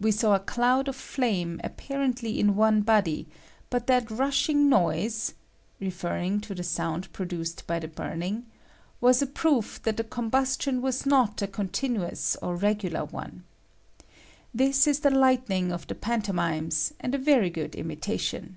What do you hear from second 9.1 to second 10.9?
a proof that the combustion